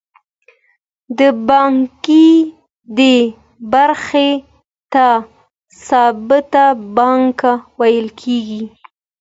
د 1.17 1.19
پانګې 1.47 2.27
دې 2.97 3.15
برخې 3.71 4.29
ته 4.93 5.07
ثابته 5.85 6.65
پانګه 6.95 7.51
ویل 7.79 8.07
کېږي 8.21 8.63